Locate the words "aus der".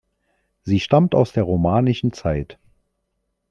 1.13-1.43